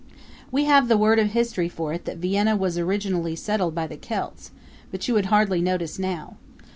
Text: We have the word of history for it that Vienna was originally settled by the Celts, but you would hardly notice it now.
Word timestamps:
We 0.51 0.63
have 0.65 0.87
the 0.87 0.97
word 0.97 1.19
of 1.19 1.27
history 1.33 1.69
for 1.69 1.93
it 1.93 2.05
that 2.05 2.17
Vienna 2.17 2.55
was 2.57 2.75
originally 2.75 3.35
settled 3.35 3.75
by 3.75 3.85
the 3.85 3.97
Celts, 3.97 4.49
but 4.89 5.07
you 5.07 5.13
would 5.13 5.27
hardly 5.27 5.61
notice 5.61 5.99
it 5.99 6.01
now. 6.01 6.37